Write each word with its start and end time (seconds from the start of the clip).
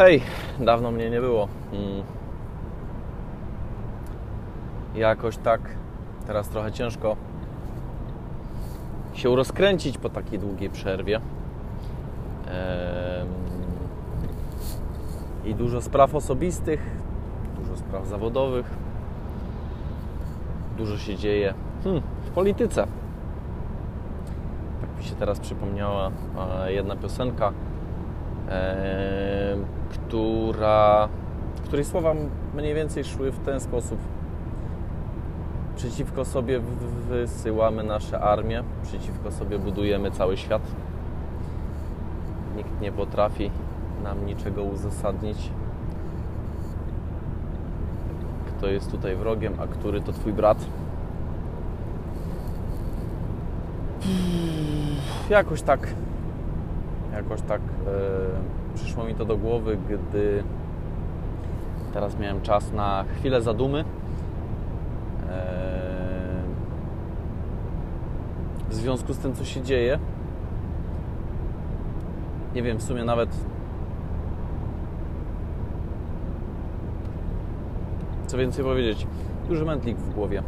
Hej, 0.00 0.22
dawno 0.60 0.90
mnie 0.90 1.10
nie 1.10 1.20
było. 1.20 1.48
Mm. 1.72 2.02
Jakoś 4.94 5.36
tak, 5.36 5.60
teraz 6.26 6.48
trochę 6.48 6.72
ciężko 6.72 7.16
się 9.14 9.36
rozkręcić 9.36 9.98
po 9.98 10.08
takiej 10.08 10.38
długiej 10.38 10.70
przerwie. 10.70 11.20
I 15.44 15.54
dużo 15.54 15.80
spraw 15.80 16.14
osobistych, 16.14 16.80
dużo 17.58 17.76
spraw 17.76 18.06
zawodowych, 18.06 18.66
dużo 20.78 20.98
się 20.98 21.16
dzieje 21.16 21.54
hmm, 21.84 22.02
w 22.24 22.30
polityce. 22.30 22.86
Tak 24.80 24.98
mi 24.98 25.04
się 25.04 25.14
teraz 25.14 25.40
przypomniała 25.40 26.10
jedna 26.68 26.96
piosenka, 26.96 27.52
która, 30.10 31.08
której 31.64 31.84
słowa 31.84 32.14
mniej 32.54 32.74
więcej 32.74 33.04
szły 33.04 33.30
w 33.30 33.38
ten 33.38 33.60
sposób. 33.60 33.98
Przeciwko 35.76 36.24
sobie 36.24 36.60
wysyłamy 37.08 37.82
nasze 37.82 38.20
armie, 38.20 38.62
przeciwko 38.82 39.30
sobie 39.32 39.58
budujemy 39.58 40.10
cały 40.10 40.36
świat. 40.36 40.62
Nikt 42.56 42.80
nie 42.80 42.92
potrafi 42.92 43.50
nam 44.04 44.26
niczego 44.26 44.62
uzasadnić. 44.62 45.50
Kto 48.46 48.66
jest 48.66 48.90
tutaj 48.90 49.16
wrogiem, 49.16 49.52
a 49.60 49.66
który 49.66 50.00
to 50.00 50.12
twój 50.12 50.32
brat? 50.32 50.58
Jakoś 55.30 55.62
tak, 55.62 55.88
jakoś 57.12 57.42
tak 57.42 57.60
e, 57.60 58.59
przyszło 58.82 59.04
mi 59.04 59.14
to 59.14 59.24
do 59.24 59.36
głowy, 59.36 59.78
gdy 59.88 60.44
teraz 61.92 62.18
miałem 62.18 62.40
czas 62.40 62.72
na 62.72 63.04
chwilę 63.18 63.42
zadumy. 63.42 63.84
E, 65.30 66.42
w 68.68 68.74
związku 68.74 69.12
z 69.12 69.18
tym, 69.18 69.34
co 69.34 69.44
się 69.44 69.62
dzieje, 69.62 69.98
nie 72.54 72.62
wiem 72.62 72.78
w 72.78 72.82
sumie 72.82 73.04
nawet 73.04 73.44
co 78.26 78.36
więcej 78.38 78.64
powiedzieć. 78.64 79.06
Duży 79.48 79.64
mętlik 79.64 79.96
w 79.96 80.14
głowie, 80.14 80.42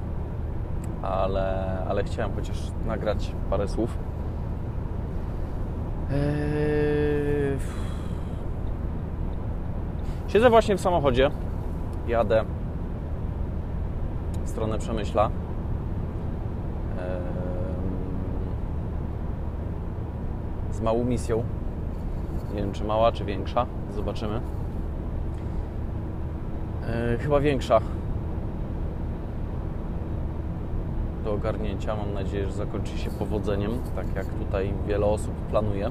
ale, 1.02 1.78
ale 1.89 2.05
chciałem 2.05 2.33
chociaż 2.34 2.56
nagrać 2.86 3.33
parę 3.50 3.69
słów. 3.69 3.98
Eee... 6.11 7.02
Siedzę 10.33 10.50
właśnie 10.50 10.77
w 10.77 10.80
samochodzie, 10.80 11.30
jadę 12.08 12.44
w 14.44 14.48
stronę 14.48 14.78
Przemyśla. 14.78 15.30
Z 20.70 20.80
małą 20.80 21.05
misją. 21.05 21.42
Nie 22.55 22.61
wiem, 22.61 22.72
czy 22.72 22.84
mała, 22.84 23.12
czy 23.12 23.24
większa. 23.24 23.66
Zobaczymy. 23.94 24.41
Eee, 26.89 27.19
Chyba 27.19 27.41
większa 27.41 27.80
do 31.24 31.33
ogarnięcia. 31.33 31.96
Mam 31.96 32.14
nadzieję, 32.14 32.46
że 32.46 32.52
zakończy 32.52 32.98
się 32.98 33.11
powodzeniem, 33.11 33.70
tak 33.96 34.06
jak 34.17 34.27
tutaj 34.27 34.72
wiele 34.86 35.06
osób 35.06 35.34
planuje, 35.34 35.91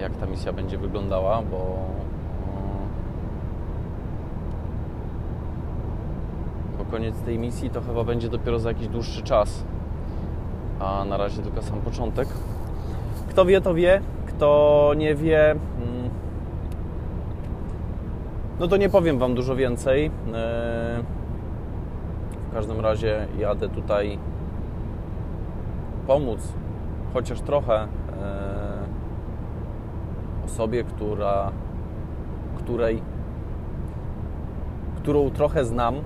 jak 0.00 0.16
ta 0.16 0.26
misja 0.26 0.52
będzie 0.52 0.78
wyglądała, 0.78 1.42
bo 1.42 1.56
mm, 1.56 2.88
bo 6.78 6.79
koniec 6.90 7.14
tej 7.20 7.38
misji 7.38 7.70
to 7.70 7.80
chyba 7.80 8.04
będzie 8.04 8.28
dopiero 8.28 8.58
za 8.58 8.68
jakiś 8.68 8.88
dłuższy 8.88 9.22
czas, 9.22 9.64
a 10.80 11.04
na 11.04 11.16
razie 11.16 11.42
tylko 11.42 11.62
sam 11.62 11.80
początek. 11.80 12.28
Kto 13.28 13.44
wie, 13.44 13.60
to 13.60 13.74
wie. 13.74 14.00
Kto 14.26 14.92
nie 14.96 15.14
wie, 15.14 15.50
mm, 15.50 16.10
no 18.60 18.68
to 18.68 18.76
nie 18.76 18.88
powiem 18.88 19.18
Wam 19.18 19.34
dużo 19.34 19.56
więcej. 19.56 20.04
Eee, 20.06 21.04
W 22.50 22.52
każdym 22.54 22.80
razie 22.80 23.26
jadę 23.38 23.68
tutaj 23.68 24.18
pomóc 26.06 26.52
chociaż 27.14 27.40
trochę 27.40 27.74
e, 27.74 27.88
osobie, 30.44 30.84
która, 30.84 31.50
której, 32.58 33.02
którą 34.96 35.30
trochę 35.30 35.64
znam. 35.64 35.94
E, 35.94 36.00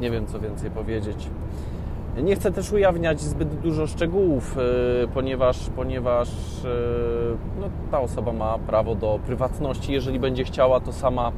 Nie 0.00 0.10
wiem, 0.10 0.26
co 0.26 0.40
więcej 0.40 0.70
powiedzieć. 0.70 1.28
Nie 2.22 2.36
chcę 2.36 2.52
też 2.52 2.72
ujawniać 2.72 3.20
zbyt 3.20 3.54
dużo 3.54 3.86
szczegółów, 3.86 4.56
e, 4.58 5.08
ponieważ, 5.08 5.70
ponieważ 5.76 6.28
e, 6.64 6.68
no, 7.60 7.66
ta 7.90 8.00
osoba 8.00 8.32
ma 8.32 8.58
prawo 8.58 8.94
do 8.94 9.18
prywatności. 9.26 9.92
Jeżeli 9.92 10.20
będzie 10.20 10.44
chciała, 10.44 10.80
to 10.80 10.92
sama, 10.92 11.32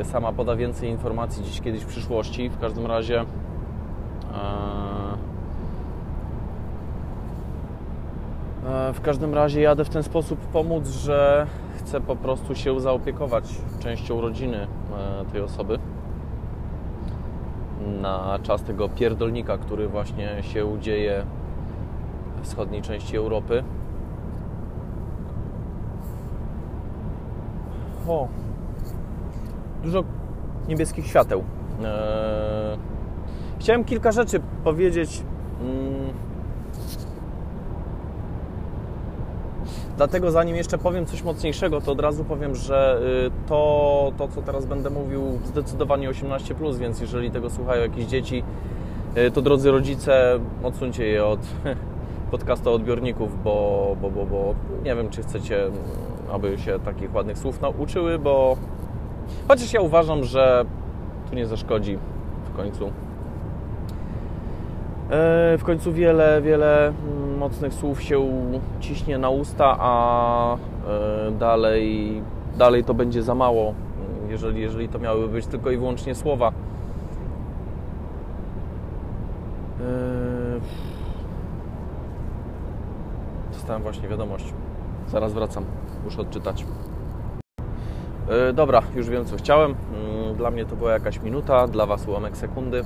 e, 0.00 0.04
sama 0.04 0.32
poda 0.32 0.56
więcej 0.56 0.90
informacji 0.90 1.42
gdzieś 1.42 1.60
kiedyś 1.60 1.82
w 1.82 1.86
przyszłości. 1.86 2.48
W 2.48 2.60
każdym 2.60 2.86
razie 2.86 3.24
w 8.94 9.00
każdym 9.00 9.34
razie 9.34 9.60
jadę 9.60 9.84
w 9.84 9.88
ten 9.88 10.02
sposób 10.02 10.38
pomóc, 10.40 10.88
że 10.88 11.46
chcę 11.78 12.00
po 12.00 12.16
prostu 12.16 12.54
się 12.54 12.80
zaopiekować 12.80 13.44
częścią 13.80 14.20
rodziny 14.20 14.66
tej 15.32 15.40
osoby 15.40 15.78
na 18.02 18.38
czas 18.42 18.62
tego 18.62 18.88
pierdolnika, 18.88 19.58
który 19.58 19.88
właśnie 19.88 20.42
się 20.42 20.80
dzieje 20.80 21.24
w 22.42 22.44
wschodniej 22.46 22.82
części 22.82 23.16
Europy. 23.16 23.64
O, 28.08 28.28
dużo 29.82 30.04
niebieskich 30.68 31.06
świateł. 31.06 31.44
Eee, 31.84 32.78
chciałem 33.58 33.84
kilka 33.84 34.12
rzeczy 34.12 34.40
powiedzieć. 34.64 35.22
Mm, 35.60 36.12
Dlatego 39.96 40.30
zanim 40.30 40.56
jeszcze 40.56 40.78
powiem 40.78 41.06
coś 41.06 41.22
mocniejszego, 41.22 41.80
to 41.80 41.92
od 41.92 42.00
razu 42.00 42.24
powiem, 42.24 42.54
że 42.54 43.00
y, 43.26 43.48
to, 43.48 44.12
to 44.18 44.28
co 44.28 44.42
teraz 44.42 44.66
będę 44.66 44.90
mówił, 44.90 45.38
zdecydowanie 45.44 46.10
18+, 46.10 46.78
więc 46.78 47.00
jeżeli 47.00 47.30
tego 47.30 47.50
słuchają 47.50 47.82
jakieś 47.82 48.04
dzieci, 48.04 48.42
y, 49.16 49.30
to 49.30 49.42
drodzy 49.42 49.70
rodzice, 49.70 50.38
odsuńcie 50.62 51.06
je 51.06 51.24
od 51.24 51.40
podcastu 52.30 52.72
odbiorników, 52.72 53.42
bo, 53.44 53.96
bo, 54.02 54.10
bo, 54.10 54.26
bo 54.26 54.54
nie 54.84 54.94
wiem, 54.94 55.10
czy 55.10 55.22
chcecie, 55.22 55.70
aby 56.32 56.58
się 56.58 56.78
takich 56.78 57.14
ładnych 57.14 57.38
słów 57.38 57.60
nauczyły, 57.60 58.18
bo 58.18 58.56
chociaż 59.48 59.72
ja 59.72 59.80
uważam, 59.80 60.24
że 60.24 60.64
tu 61.30 61.36
nie 61.36 61.46
zaszkodzi 61.46 61.98
w 62.52 62.56
końcu. 62.56 62.90
E, 65.10 65.58
W 65.58 65.62
końcu 65.64 65.92
wiele, 65.92 66.42
wiele 66.42 66.88
mm, 66.88 67.38
mocnych 67.38 67.74
słów 67.74 68.02
się 68.02 68.28
ciśnie 68.80 69.18
na 69.18 69.28
usta, 69.30 69.76
a 69.80 70.54
e, 70.56 71.30
dalej, 71.30 72.22
dalej 72.58 72.84
to 72.84 72.94
będzie 72.94 73.22
za 73.22 73.34
mało, 73.34 73.74
mm, 74.18 74.30
jeżeli, 74.30 74.60
jeżeli 74.60 74.88
to 74.88 74.98
miałyby 74.98 75.28
być 75.28 75.46
tylko 75.46 75.70
i 75.70 75.76
wyłącznie 75.76 76.14
słowa. 76.14 76.52
E, 79.80 79.84
Dostałem 83.52 83.82
właśnie 83.82 84.08
wiadomość. 84.08 84.52
Zaraz 85.08 85.32
wracam. 85.32 85.64
Muszę 86.04 86.20
odczytać. 86.22 86.66
Dobra, 88.54 88.82
już 88.94 89.08
wiem 89.10 89.24
co 89.24 89.36
chciałem. 89.36 89.74
Mm, 89.94 90.34
Dla 90.36 90.50
mnie 90.50 90.64
to 90.64 90.76
była 90.76 90.92
jakaś 90.92 91.20
minuta, 91.20 91.68
dla 91.68 91.86
Was 91.86 92.08
ułamek 92.08 92.36
sekundy. 92.36 92.84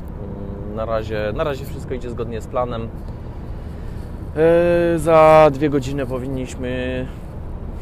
Na 0.79 0.85
razie, 0.85 1.33
na 1.37 1.45
razie 1.45 1.65
wszystko 1.65 1.95
idzie 1.95 2.11
zgodnie 2.11 2.41
z 2.41 2.47
planem. 2.47 2.89
E, 4.37 4.99
Za 4.99 5.51
dwie 5.53 5.71
godziny 5.71 6.07
powinniśmy 6.07 7.07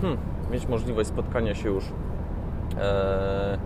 hmm, 0.00 0.18
mieć 0.52 0.68
możliwość 0.68 1.08
spotkania 1.08 1.54
się 1.54 1.68
już. 1.68 1.84
E, 2.78 3.58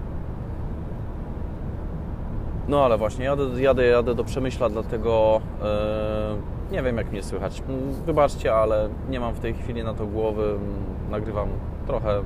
No 2.68 2.84
ale 2.84 2.98
właśnie, 2.98 3.24
jadę, 3.24 3.62
jadę, 3.62 3.86
jadę 3.86 4.14
do 4.14 4.24
Przemyśla, 4.24 4.68
dlatego 4.68 5.40
e, 5.62 6.72
nie 6.72 6.82
wiem 6.82 6.96
jak 6.96 7.12
mnie 7.12 7.22
słychać. 7.22 7.62
Wybaczcie, 8.06 8.54
ale 8.54 8.88
nie 9.10 9.20
mam 9.20 9.34
w 9.34 9.40
tej 9.40 9.54
chwili 9.54 9.84
na 9.84 9.94
to 9.94 10.06
głowy. 10.06 10.58
Nagrywam 11.10 11.48
trochę 11.86 12.22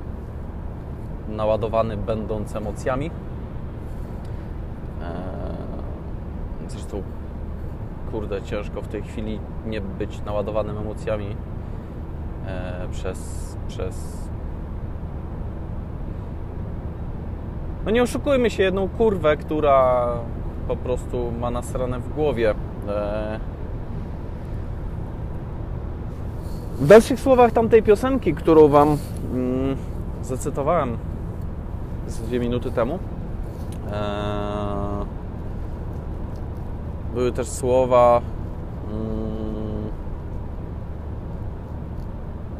naładowany, 1.28 1.96
będąc 1.96 2.56
emocjami. 2.56 3.10
Eee, 5.02 5.14
Zresztą, 6.68 7.02
kurde, 8.10 8.42
ciężko 8.42 8.82
w 8.82 8.88
tej 8.88 9.02
chwili 9.02 9.40
nie 9.66 9.80
być 9.80 10.22
naładowanym 10.26 10.78
emocjami 10.78 11.36
e, 12.46 12.88
przez, 12.92 13.56
przez 13.68 14.24
no 17.84 17.90
nie 17.90 18.02
oszukujmy 18.02 18.50
się, 18.50 18.62
jedną 18.62 18.88
kurwę, 18.88 19.36
która 19.36 20.06
po 20.68 20.76
prostu 20.76 21.32
ma 21.40 21.50
nasrane 21.50 22.00
w 22.00 22.14
głowie. 22.14 22.54
E, 22.88 23.40
w 26.78 26.86
dalszych 26.86 27.20
słowach 27.20 27.52
tamtej 27.52 27.82
piosenki, 27.82 28.34
którą 28.34 28.68
Wam 28.68 28.96
mm, 29.34 29.76
zacytowałem 30.22 30.98
z 32.06 32.20
dwie 32.20 32.40
minuty 32.40 32.70
temu, 32.70 32.98
e, 33.92 34.63
były 37.14 37.32
też 37.32 37.48
słowa 37.48 38.20
mm, 38.90 39.90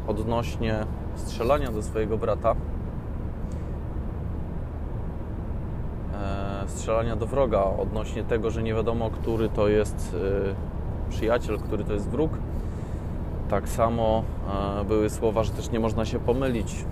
odnośnie 0.07 0.85
strzelania 1.15 1.71
do 1.71 1.83
swojego 1.83 2.17
brata. 2.17 2.55
E, 6.13 6.63
strzelania 6.67 7.15
do 7.15 7.25
wroga, 7.25 7.63
odnośnie 7.63 8.23
tego, 8.23 8.51
że 8.51 8.63
nie 8.63 8.73
wiadomo, 8.73 9.09
który 9.09 9.49
to 9.49 9.67
jest 9.67 10.15
e, 11.09 11.09
przyjaciel, 11.09 11.59
który 11.59 11.83
to 11.83 11.93
jest 11.93 12.09
wróg. 12.09 12.31
Tak 13.49 13.69
samo 13.69 14.23
e, 14.81 14.85
były 14.85 15.09
słowa, 15.09 15.43
że 15.43 15.51
też 15.51 15.71
nie 15.71 15.79
można 15.79 16.05
się 16.05 16.19
pomylić. 16.19 16.85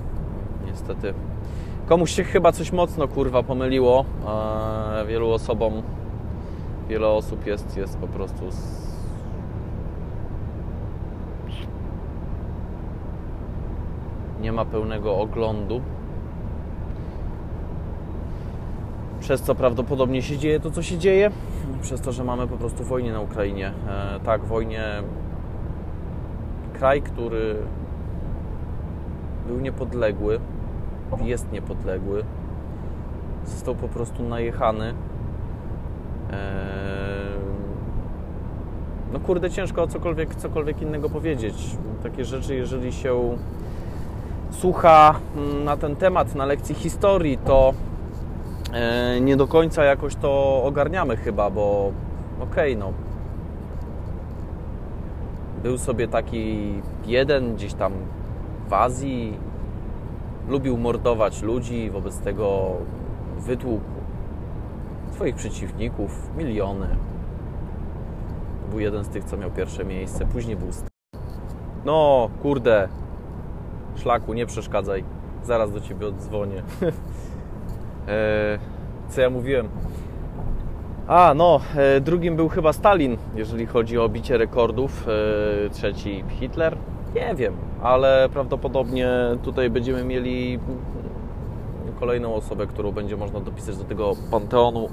Niestety. 0.65 1.13
Komuś 1.88 2.12
się 2.12 2.24
chyba 2.24 2.51
coś 2.51 2.71
mocno 2.71 3.07
kurwa 3.07 3.44
pomyliło. 3.44 4.06
Wielu 5.07 5.31
osobom 5.31 5.83
wiele 6.89 7.07
osób 7.07 7.45
jest, 7.45 7.77
jest 7.77 7.97
po 7.97 8.07
prostu 8.07 8.51
z... 8.51 8.94
nie 14.41 14.51
ma 14.51 14.65
pełnego 14.65 15.18
oglądu. 15.18 15.81
Przez 19.19 19.41
co 19.41 19.56
prawdopodobnie 19.56 20.21
się 20.21 20.38
dzieje 20.38 20.59
to, 20.59 20.71
co 20.71 20.83
się 20.83 20.97
dzieje, 20.97 21.31
przez 21.81 22.01
to, 22.01 22.12
że 22.12 22.24
mamy 22.24 22.47
po 22.47 22.57
prostu 22.57 22.83
wojnę 22.83 23.13
na 23.13 23.19
Ukrainie. 23.21 23.74
E, 23.88 24.19
tak, 24.19 24.45
wojnie. 24.45 24.83
Kraj, 26.74 27.01
który 27.01 27.56
był 29.47 29.59
niepodległy, 29.59 30.39
jest 31.21 31.51
niepodległy, 31.51 32.24
został 33.45 33.75
po 33.75 33.88
prostu 33.88 34.24
najechany 34.24 34.94
no 39.13 39.19
kurde, 39.19 39.50
ciężko 39.50 39.83
o 39.83 39.88
cokolwiek, 39.88 40.35
cokolwiek 40.35 40.81
innego 40.81 41.09
powiedzieć. 41.09 41.77
Takie 42.03 42.25
rzeczy, 42.25 42.56
jeżeli 42.56 42.94
się 42.94 43.38
słucha 44.51 45.19
mm, 45.35 45.63
na 45.63 45.77
ten 45.77 45.95
temat 45.95 46.35
na 46.35 46.45
lekcji 46.45 46.75
historii, 46.75 47.38
to 47.38 47.74
e, 48.74 49.21
nie 49.21 49.38
do 49.38 49.47
końca 49.47 49.83
jakoś 49.83 50.15
to 50.15 50.63
ogarniamy 50.63 51.18
chyba, 51.18 51.50
bo 51.50 51.91
okej, 52.39 52.74
okay, 52.74 52.75
no 52.75 52.94
był 55.63 55.77
sobie 55.77 56.07
taki 56.07 56.74
jeden 57.06 57.56
gdzieś 57.56 57.74
tam 57.74 57.94
w 58.69 58.74
Azji, 58.74 59.38
lubił 60.50 60.77
mordować 60.77 61.41
ludzi, 61.41 61.89
wobec 61.89 62.19
tego 62.19 62.71
wytłukł 63.39 63.92
swoich 65.23 65.35
przeciwników, 65.35 66.29
miliony. 66.37 66.87
Był 68.69 68.79
jeden 68.79 69.03
z 69.03 69.09
tych, 69.09 69.23
co 69.23 69.37
miał 69.37 69.51
pierwsze 69.51 69.85
miejsce, 69.85 70.25
później 70.25 70.55
był. 70.55 70.67
No, 71.85 72.29
kurde, 72.41 72.87
szlaku, 73.95 74.33
nie 74.33 74.45
przeszkadzaj. 74.45 75.03
Zaraz 75.43 75.71
do 75.71 75.81
ciebie 75.81 76.07
odzwonię. 76.07 76.63
e, 78.07 78.59
co 79.09 79.21
ja 79.21 79.29
mówiłem? 79.29 79.69
A, 81.07 81.33
no, 81.33 81.59
e, 81.75 82.01
drugim 82.01 82.35
był 82.35 82.49
chyba 82.49 82.73
Stalin, 82.73 83.17
jeżeli 83.35 83.65
chodzi 83.65 83.99
o 83.99 84.09
bicie 84.09 84.37
rekordów. 84.37 85.07
E, 85.07 85.69
trzeci 85.69 86.23
Hitler? 86.27 86.77
Nie 87.15 87.35
wiem, 87.35 87.53
ale 87.83 88.29
prawdopodobnie 88.33 89.09
tutaj 89.43 89.69
będziemy 89.69 90.03
mieli 90.03 90.59
kolejną 92.03 92.35
osobę, 92.35 92.67
którą 92.67 92.91
będzie 92.91 93.17
można 93.17 93.39
dopisać 93.39 93.77
do 93.77 93.83
tego 93.83 94.15
panteonu 94.31 94.89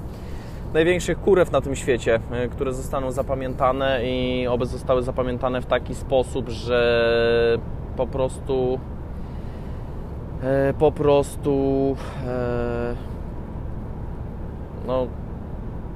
największych 0.73 1.19
kurew 1.19 1.51
na 1.51 1.61
tym 1.61 1.75
świecie, 1.75 2.19
e, 2.31 2.47
które 2.47 2.73
zostaną 2.73 3.11
zapamiętane 3.11 3.99
i 4.03 4.47
oby 4.47 4.65
zostały 4.65 5.03
zapamiętane 5.03 5.61
w 5.61 5.65
taki 5.65 5.95
sposób, 5.95 6.49
że 6.49 7.57
po 7.97 8.07
prostu 8.07 8.79
e, 10.43 10.73
po 10.79 10.91
prostu 10.91 11.95
e, 12.27 12.95
no 14.87 15.07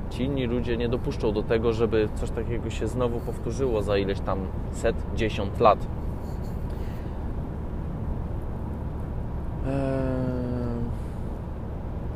ci 0.10 0.24
inni 0.24 0.46
ludzie 0.46 0.78
nie 0.78 0.90
dopuszczą 0.90 1.32
do 1.32 1.44
tego, 1.44 1.74
żeby 1.74 2.10
coś 2.16 2.30
takiego 2.32 2.70
się 2.70 2.88
znowu 2.88 3.20
powtórzyło 3.20 3.82
za 3.82 3.98
ileś 3.98 4.20
tam 4.20 4.40
set, 4.72 4.96
dziesiąt 5.16 5.60
lat. 5.60 5.80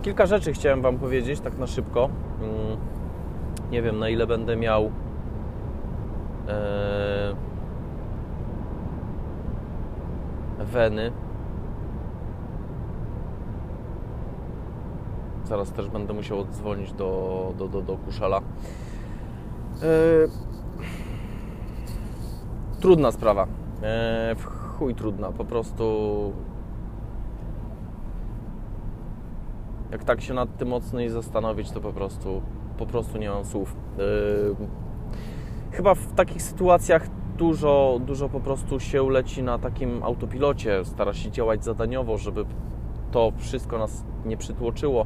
Kilka 0.10 0.26
rzeczy 0.26 0.54
chciałem 0.54 0.82
Wam 0.82 0.98
powiedzieć, 0.98 1.40
tak 1.40 1.58
na 1.58 1.68
szybko. 1.68 2.10
Mm, 2.42 2.78
nie 3.72 3.82
wiem, 3.82 4.00
na 4.00 4.10
ile 4.10 4.28
będę 4.28 4.56
miał 4.56 4.92
e, 6.48 7.36
weny. 10.60 11.12
Zaraz 15.44 15.72
też 15.72 15.90
będę 15.90 16.14
musiał 16.14 16.40
odzwonić 16.40 16.94
do, 16.94 17.54
do, 17.58 17.68
do, 17.68 17.82
do 17.82 17.98
Kuszala. 17.98 18.38
E, 18.38 18.42
trudna 22.80 23.12
sprawa. 23.12 23.48
E, 23.84 24.36
chuj 24.78 24.96
trudna. 24.96 25.32
Po 25.32 25.46
prostu 25.46 26.34
jak 29.92 30.04
tak 30.04 30.22
się 30.22 30.34
nad 30.34 30.58
tym 30.58 30.68
mocniej 30.68 31.10
zastanowić, 31.10 31.72
to 31.72 31.82
po 31.82 31.94
prostu, 31.94 32.42
po 32.78 32.86
prostu 32.86 33.18
nie 33.18 33.30
mam 33.30 33.46
słów. 33.46 33.76
Yy, 33.98 34.56
chyba 35.72 35.96
w 35.96 36.14
takich 36.14 36.42
sytuacjach 36.42 37.08
dużo, 37.38 38.00
dużo 38.06 38.30
po 38.30 38.40
prostu 38.40 38.80
się 38.80 39.10
leci 39.10 39.44
na 39.44 39.60
takim 39.60 40.04
autopilocie, 40.04 40.86
stara 40.86 41.14
się 41.14 41.32
działać 41.32 41.64
zadaniowo, 41.64 42.18
żeby 42.18 42.46
to 43.12 43.32
wszystko 43.38 43.78
nas 43.78 44.04
nie 44.26 44.38
przytłoczyło. 44.38 45.06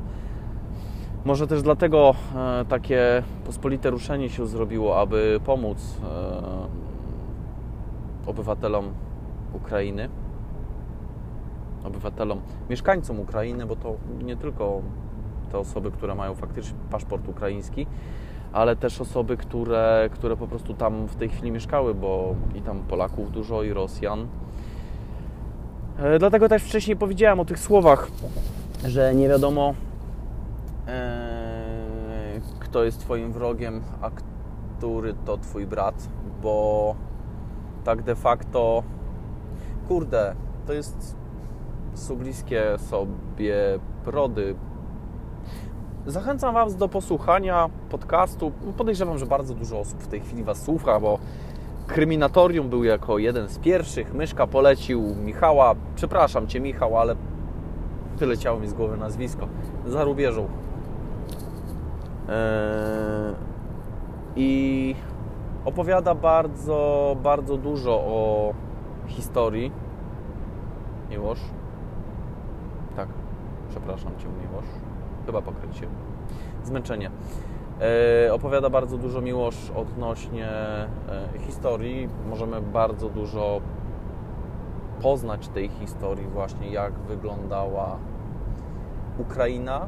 Może 1.26 1.48
też 1.48 1.62
dlatego 1.62 2.16
e, 2.36 2.66
takie 2.66 3.24
pospolite 3.46 3.90
ruszenie 3.90 4.30
się 4.30 4.48
zrobiło, 4.48 5.00
aby 5.00 5.40
pomóc 5.46 6.02
e, 6.04 8.30
obywatelom 8.30 8.94
Ukrainy 9.54 10.10
obywatelom, 11.94 12.42
mieszkańcom 12.70 13.20
Ukrainy, 13.20 13.66
bo 13.66 13.76
to 13.76 13.96
nie 14.24 14.38
tylko 14.38 14.82
te 15.52 15.58
osoby, 15.60 15.92
które 15.92 16.16
mają 16.16 16.36
faktycznie 16.36 16.78
paszport 16.92 17.28
ukraiński, 17.28 17.88
ale 18.54 18.76
też 18.76 19.02
osoby, 19.02 19.38
które, 19.38 20.10
które 20.14 20.38
po 20.38 20.48
prostu 20.48 20.74
tam 20.74 21.08
w 21.08 21.16
tej 21.16 21.30
chwili 21.30 21.52
mieszkały, 21.52 21.94
bo 21.94 22.36
i 22.56 22.62
tam 22.62 22.80
Polaków 22.80 23.32
dużo, 23.32 23.64
i 23.64 23.74
Rosjan. 23.74 24.28
E, 25.98 26.20
dlatego 26.20 26.50
też 26.50 26.64
wcześniej 26.64 26.98
powiedziałem 26.98 27.40
o 27.40 27.46
tych 27.46 27.60
słowach, 27.60 28.08
że 28.86 29.16
nie 29.16 29.30
wiadomo, 29.30 29.74
e, 30.88 32.42
kto 32.60 32.84
jest 32.84 33.00
Twoim 33.00 33.34
wrogiem, 33.34 33.82
a 34.02 34.10
który 34.78 35.14
to 35.26 35.38
Twój 35.38 35.68
brat, 35.68 36.08
bo 36.42 36.96
tak 37.84 38.02
de 38.02 38.16
facto, 38.16 38.84
kurde, 39.88 40.36
to 40.68 40.74
jest 40.74 41.23
są 41.94 42.16
bliskie 42.16 42.64
sobie 42.78 43.56
brody. 44.06 44.56
Zachęcam 46.06 46.54
Was 46.54 46.76
do 46.76 46.90
posłuchania 46.90 47.70
podcastu. 47.90 48.52
Podejrzewam, 48.78 49.18
że 49.18 49.26
bardzo 49.26 49.54
dużo 49.54 49.80
osób 49.80 50.00
w 50.00 50.08
tej 50.08 50.20
chwili 50.20 50.44
Was 50.44 50.64
słucha, 50.64 51.00
bo 51.00 51.20
Kryminatorium 51.88 52.70
był 52.70 52.84
jako 52.84 53.18
jeden 53.18 53.50
z 53.50 53.60
pierwszych. 53.60 54.14
Myszka 54.14 54.48
polecił 54.48 55.16
Michała. 55.16 55.76
Przepraszam 55.96 56.48
Cię, 56.48 56.60
Michał, 56.60 56.98
ale 56.98 57.16
wyleciało 58.18 58.60
mi 58.60 58.68
z 58.68 58.74
głowy 58.74 58.98
nazwisko. 58.98 59.48
Za 59.88 60.04
rubieżą. 60.04 60.48
Eee... 62.30 63.54
I 64.36 64.96
opowiada 65.66 66.16
bardzo, 66.16 67.16
bardzo 67.24 67.58
dużo 67.58 67.92
o 67.92 68.54
historii 69.08 69.72
Miłosz 71.10 71.40
przepraszam 73.74 74.12
Cię, 74.18 74.28
Miłosz. 74.28 74.66
Chyba 75.26 75.42
pokrycie. 75.42 75.88
Zmęczenie. 76.64 77.12
Opowiada 78.32 78.70
bardzo 78.70 78.98
dużo 78.98 79.22
Miłosz 79.22 79.72
odnośnie 79.76 80.50
historii. 81.40 82.10
Możemy 82.30 82.62
bardzo 82.62 83.10
dużo 83.10 83.62
poznać 85.02 85.48
tej 85.48 85.70
historii 85.70 86.28
właśnie, 86.28 86.70
jak 86.70 86.94
wyglądała 86.94 87.98
Ukraina, 89.18 89.88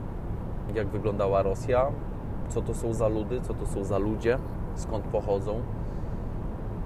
jak 0.74 0.88
wyglądała 0.88 1.44
Rosja, 1.44 1.86
co 2.50 2.62
to 2.62 2.74
są 2.74 2.94
za 2.94 3.08
ludy, 3.08 3.42
co 3.42 3.54
to 3.54 3.66
są 3.66 3.84
za 3.84 3.98
ludzie, 3.98 4.38
skąd 4.76 5.06
pochodzą, 5.06 5.62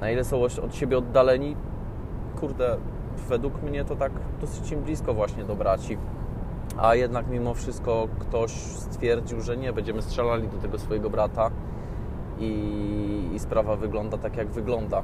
na 0.01 0.11
ile 0.11 0.23
są 0.23 0.43
od 0.43 0.75
siebie 0.75 0.97
oddaleni. 0.97 1.55
Kurde, 2.39 2.77
według 3.29 3.63
mnie 3.63 3.85
to 3.85 3.95
tak 3.95 4.11
dosyć 4.41 4.71
im 4.71 4.81
blisko 4.81 5.13
właśnie 5.13 5.43
do 5.43 5.55
braci. 5.55 5.97
A 6.81 6.95
jednak 6.95 7.27
mimo 7.27 7.53
wszystko 7.53 8.07
ktoś 8.19 8.51
stwierdził, 8.51 9.41
że 9.41 9.57
nie, 9.57 9.73
będziemy 9.73 10.01
strzelali 10.01 10.47
do 10.47 10.57
tego 10.57 10.79
swojego 10.79 11.09
brata 11.09 11.51
i, 12.39 13.29
i 13.33 13.39
sprawa 13.39 13.75
wygląda 13.75 14.17
tak, 14.17 14.37
jak 14.37 14.47
wygląda. 14.47 15.01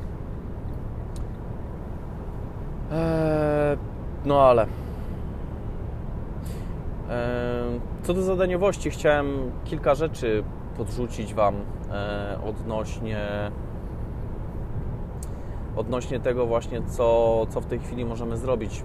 Eee, 2.92 3.78
no 4.26 4.42
ale. 4.42 4.64
Eee, 7.10 7.80
co 8.04 8.14
do 8.14 8.22
zadaniowości, 8.22 8.90
chciałem 8.90 9.52
kilka 9.66 9.96
rzeczy 9.96 10.44
podrzucić 10.78 11.34
Wam 11.34 11.56
e, 11.92 12.38
odnośnie 12.46 13.52
odnośnie 15.76 16.20
tego 16.20 16.46
właśnie, 16.46 16.82
co, 16.82 17.48
co 17.50 17.62
w 17.62 17.66
tej 17.66 17.80
chwili 17.80 18.06
możemy 18.06 18.38
zrobić. 18.38 18.84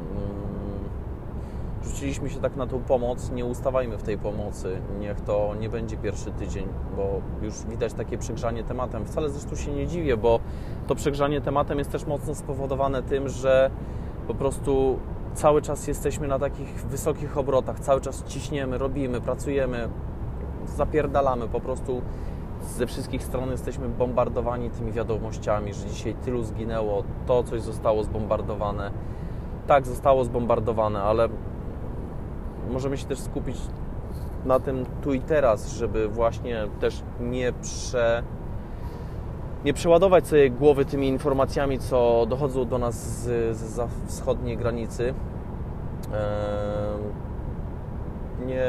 Rzuciliśmy 1.84 2.30
się 2.30 2.40
tak 2.40 2.56
na 2.56 2.66
tą 2.66 2.80
pomoc, 2.80 3.30
nie 3.30 3.44
ustawajmy 3.44 3.98
w 3.98 4.02
tej 4.02 4.18
pomocy. 4.18 4.80
Niech 5.00 5.20
to 5.20 5.54
nie 5.60 5.68
będzie 5.68 5.96
pierwszy 5.96 6.30
tydzień, 6.30 6.68
bo 6.96 7.20
już 7.42 7.54
widać 7.64 7.92
takie 7.92 8.18
przegrzanie 8.18 8.64
tematem. 8.64 9.04
Wcale 9.04 9.30
zresztą 9.30 9.56
się 9.56 9.72
nie 9.72 9.86
dziwię, 9.86 10.16
bo 10.16 10.40
to 10.86 10.94
przegrzanie 10.94 11.40
tematem 11.40 11.78
jest 11.78 11.90
też 11.92 12.06
mocno 12.06 12.34
spowodowane 12.34 13.02
tym, 13.02 13.28
że 13.28 13.70
po 14.28 14.34
prostu 14.34 14.98
cały 15.34 15.62
czas 15.62 15.88
jesteśmy 15.88 16.28
na 16.28 16.38
takich 16.38 16.86
wysokich 16.86 17.38
obrotach, 17.38 17.80
cały 17.80 18.00
czas 18.00 18.24
ciśniemy, 18.24 18.78
robimy, 18.78 19.20
pracujemy, 19.20 19.88
zapierdalamy 20.66 21.48
po 21.48 21.60
prostu 21.60 22.02
ze 22.62 22.86
wszystkich 22.86 23.22
stron 23.22 23.50
jesteśmy 23.50 23.88
bombardowani 23.88 24.70
tymi 24.70 24.92
wiadomościami, 24.92 25.74
że 25.74 25.86
dzisiaj 25.86 26.14
tylu 26.14 26.42
zginęło, 26.42 27.02
to 27.26 27.42
coś 27.42 27.62
zostało 27.62 28.04
zbombardowane. 28.04 28.90
Tak, 29.66 29.86
zostało 29.86 30.24
zbombardowane, 30.24 31.02
ale 31.02 31.28
możemy 32.70 32.96
się 32.96 33.06
też 33.06 33.18
skupić 33.18 33.56
na 34.44 34.60
tym 34.60 34.86
tu 35.02 35.14
i 35.14 35.20
teraz, 35.20 35.72
żeby 35.72 36.08
właśnie 36.08 36.64
też 36.80 37.02
nie 37.20 37.52
prze 37.52 38.22
nie 39.64 39.74
przeładować 39.74 40.26
sobie 40.26 40.50
głowy 40.50 40.84
tymi 40.84 41.08
informacjami, 41.08 41.78
co 41.78 42.26
dochodzą 42.28 42.64
do 42.64 42.78
nas 42.78 42.94
z, 42.94 43.56
z 43.56 43.90
wschodniej 44.06 44.56
granicy. 44.56 45.14
Nie, 48.46 48.64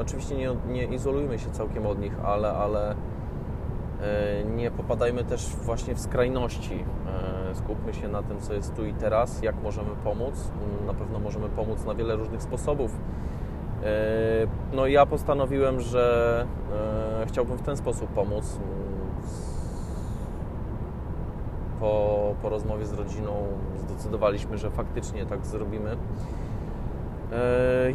oczywiście 0.00 0.36
nie, 0.36 0.56
nie 0.68 0.84
izolujmy 0.84 1.38
się 1.38 1.50
całkiem 1.50 1.86
od 1.86 2.00
nich, 2.00 2.12
ale, 2.24 2.52
ale 2.52 2.94
E, 4.02 4.44
nie 4.44 4.70
popadajmy 4.70 5.24
też 5.24 5.46
właśnie 5.46 5.94
w 5.94 6.00
skrajności. 6.00 6.84
E, 7.50 7.54
skupmy 7.54 7.94
się 7.94 8.08
na 8.08 8.22
tym, 8.22 8.40
co 8.40 8.54
jest 8.54 8.76
tu 8.76 8.86
i 8.86 8.94
teraz, 8.94 9.42
jak 9.42 9.62
możemy 9.62 9.90
pomóc. 10.04 10.50
Na 10.86 10.94
pewno 10.94 11.18
możemy 11.18 11.48
pomóc 11.48 11.84
na 11.84 11.94
wiele 11.94 12.16
różnych 12.16 12.42
sposobów. 12.42 12.96
E, 13.84 14.46
no 14.72 14.86
ja 14.86 15.06
postanowiłem, 15.06 15.80
że 15.80 16.46
chciałbym 17.26 17.58
w 17.58 17.62
ten 17.62 17.76
sposób 17.76 18.10
pomóc. 18.10 18.58
Po, 21.80 22.34
po 22.42 22.48
rozmowie 22.48 22.86
z 22.86 22.92
rodziną 22.92 23.46
zdecydowaliśmy, 23.76 24.58
że 24.58 24.70
faktycznie 24.70 25.26
tak 25.26 25.46
zrobimy. 25.46 25.96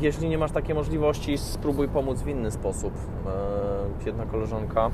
Jeśli 0.01 0.29
nie 0.29 0.37
masz 0.37 0.51
takiej 0.51 0.75
możliwości, 0.75 1.37
spróbuj 1.37 1.87
pomóc 1.87 2.21
w 2.21 2.27
inny 2.27 2.51
sposób. 2.51 2.93
Jedna 4.05 4.25
koleżanka 4.25 4.91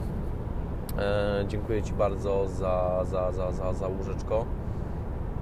E, 0.98 1.46
dziękuję 1.48 1.84
Ci 1.84 1.94
bardzo 1.94 2.48
za, 2.48 3.06
za, 3.06 3.32
za, 3.32 3.52
za, 3.52 3.74
za 3.74 3.88
łóżeczko. 3.88 4.46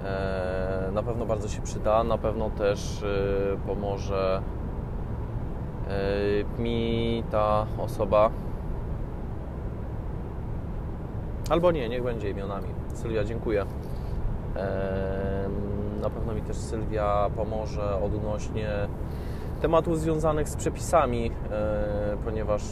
E, 0.04 0.90
na 0.92 1.02
pewno 1.02 1.26
bardzo 1.26 1.48
się 1.48 1.62
przyda, 1.62 2.04
na 2.04 2.18
pewno 2.18 2.50
też 2.50 3.02
e, 3.02 3.66
pomoże 3.66 4.42
e, 4.42 4.59
mi 6.58 7.24
ta 7.30 7.66
osoba. 7.78 8.30
Albo 11.50 11.72
nie, 11.72 11.88
niech 11.88 12.02
będzie 12.02 12.30
imionami. 12.30 12.68
Sylwia, 12.94 13.24
dziękuję. 13.24 13.64
E, 14.56 15.48
na 16.02 16.10
pewno 16.10 16.34
mi 16.34 16.42
też 16.42 16.56
Sylwia 16.56 17.30
pomoże 17.36 18.02
odnośnie 18.02 18.68
tematów 19.60 20.00
związanych 20.00 20.48
z 20.48 20.56
przepisami, 20.56 21.30
e, 21.50 22.16
ponieważ 22.24 22.62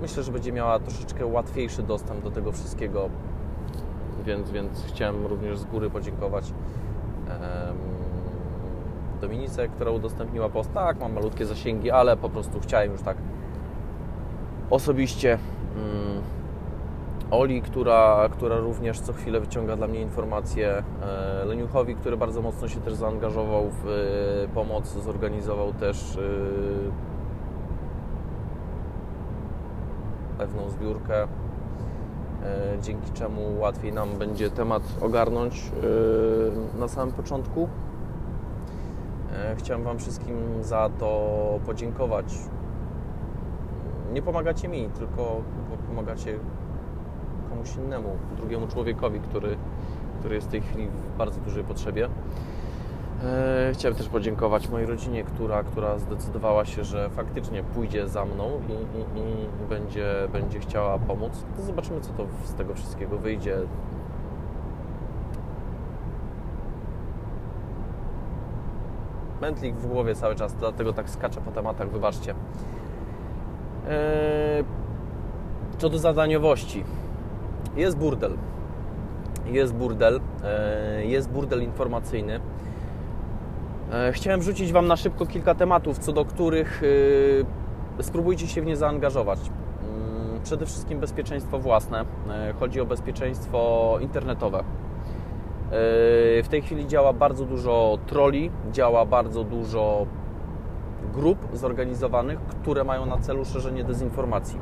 myślę, 0.00 0.22
że 0.22 0.32
będzie 0.32 0.52
miała 0.52 0.78
troszeczkę 0.78 1.26
łatwiejszy 1.26 1.82
dostęp 1.82 2.24
do 2.24 2.30
tego 2.30 2.52
wszystkiego, 2.52 3.08
więc, 4.24 4.50
więc 4.50 4.84
chciałem 4.84 5.26
również 5.26 5.58
z 5.58 5.64
góry 5.64 5.90
podziękować 5.90 6.52
Dominice, 9.20 9.68
która 9.68 9.90
udostępniła 9.90 10.48
post. 10.48 10.72
Tak, 10.72 11.00
mam 11.00 11.12
malutkie 11.12 11.46
zasięgi, 11.46 11.90
ale 11.90 12.16
po 12.16 12.28
prostu 12.28 12.60
chciałem 12.60 12.92
już 12.92 13.02
tak 13.02 13.16
osobiście 14.70 15.38
mm, 15.76 16.22
Oli, 17.30 17.62
która, 17.62 18.28
która 18.32 18.56
również 18.56 19.00
co 19.00 19.12
chwilę 19.12 19.40
wyciąga 19.40 19.76
dla 19.76 19.86
mnie 19.86 20.00
informacje, 20.00 20.82
e, 21.02 21.44
Leniuchowi, 21.44 21.94
który 21.94 22.16
bardzo 22.16 22.42
mocno 22.42 22.68
się 22.68 22.80
też 22.80 22.94
zaangażował 22.94 23.70
w 23.70 23.88
e, 23.88 24.48
pomoc, 24.54 24.88
zorganizował 25.04 25.72
też 25.72 26.16
e, 26.16 26.20
pewną 30.38 30.70
zbiórkę, 30.70 31.28
dzięki 32.82 33.12
czemu 33.12 33.60
łatwiej 33.60 33.92
nam 33.92 34.08
będzie 34.18 34.50
temat 34.50 34.82
ogarnąć 35.00 35.72
na 36.78 36.88
samym 36.88 37.14
początku. 37.14 37.68
E, 39.44 39.56
chciałem 39.56 39.84
Wam 39.84 39.98
wszystkim 39.98 40.36
za 40.60 40.90
to 40.98 41.60
podziękować. 41.66 42.34
Nie 44.12 44.22
pomagacie 44.22 44.68
mi, 44.68 44.88
tylko 44.98 45.42
pomagacie 45.88 46.38
komuś 47.50 47.76
innemu, 47.76 48.16
drugiemu 48.36 48.66
człowiekowi, 48.66 49.20
który, 49.20 49.56
który 50.20 50.34
jest 50.34 50.48
w 50.48 50.50
tej 50.50 50.60
chwili 50.60 50.88
w 50.88 51.18
bardzo 51.18 51.40
dużej 51.40 51.64
potrzebie. 51.64 52.08
E, 53.24 53.70
chciałem 53.74 53.96
też 53.96 54.08
podziękować 54.08 54.68
mojej 54.68 54.86
rodzinie, 54.86 55.24
która, 55.24 55.62
która 55.62 55.98
zdecydowała 55.98 56.64
się, 56.64 56.84
że 56.84 57.10
faktycznie 57.10 57.62
pójdzie 57.62 58.08
za 58.08 58.24
mną 58.24 58.50
i, 58.68 58.72
i, 58.72 59.20
i 59.20 59.68
będzie, 59.68 60.14
będzie 60.32 60.60
chciała 60.60 60.98
pomóc. 60.98 61.32
Zobaczymy, 61.58 62.00
co 62.00 62.12
to 62.12 62.26
z 62.44 62.54
tego 62.54 62.74
wszystkiego 62.74 63.18
wyjdzie. 63.18 63.56
Mętlik 69.40 69.76
w 69.76 69.86
głowie 69.86 70.14
cały 70.14 70.34
czas, 70.34 70.54
dlatego 70.54 70.92
tak 70.92 71.10
skaczę 71.10 71.40
po 71.40 71.50
tematach, 71.50 71.90
wybaczcie. 71.90 72.34
Eee, 73.88 74.64
co 75.78 75.88
do 75.88 75.98
zadaniowości. 75.98 76.84
Jest 77.76 77.98
burdel. 77.98 78.36
Jest 79.46 79.74
burdel. 79.74 80.20
Eee, 80.44 81.10
jest 81.10 81.30
burdel 81.30 81.62
informacyjny 81.62 82.40
E, 83.92 84.12
chciałem 84.12 84.42
rzucić 84.42 84.72
Wam 84.72 84.86
na 84.86 84.96
szybko 84.96 85.26
kilka 85.26 85.54
tematów, 85.54 85.98
co 85.98 86.12
do 86.12 86.24
których 86.24 86.82
e, 87.98 88.02
spróbujcie 88.02 88.46
się 88.46 88.62
w 88.62 88.66
nie 88.66 88.76
zaangażować. 88.76 89.38
Mm, 89.40 90.42
przede 90.42 90.66
wszystkim 90.66 91.00
bezpieczeństwo 91.00 91.58
własne. 91.58 92.04
E, 92.30 92.54
chodzi 92.60 92.80
o 92.80 92.86
bezpieczeństwo 92.86 93.98
internetowe. 94.00 94.64
W 95.70 96.46
tej 96.50 96.62
chwili 96.62 96.86
działa 96.86 97.12
bardzo 97.12 97.44
dużo 97.44 97.98
troli, 98.06 98.50
działa 98.72 99.06
bardzo 99.06 99.44
dużo 99.44 100.06
grup 101.14 101.38
zorganizowanych, 101.52 102.38
które 102.40 102.84
mają 102.84 103.06
na 103.06 103.18
celu 103.18 103.44
szerzenie 103.44 103.84
dezinformacji. 103.84 104.58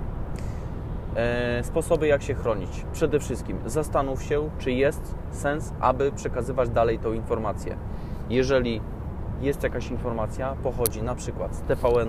Sposoby, 1.62 2.06
jak 2.06 2.22
się 2.22 2.34
chronić. 2.34 2.84
Przede 2.92 3.20
wszystkim 3.20 3.58
zastanów 3.66 4.22
się, 4.22 4.50
czy 4.58 4.72
jest 4.72 5.14
sens, 5.30 5.72
aby 5.80 6.12
przekazywać 6.12 6.68
dalej 6.70 6.98
tą 6.98 7.12
informację. 7.12 7.76
Jeżeli 8.30 8.80
jest 9.40 9.62
jakaś 9.62 9.90
informacja, 9.90 10.56
pochodzi 10.62 11.02
na 11.02 11.14
przykład 11.14 11.54
z 11.54 11.60
TVN, 11.60 12.08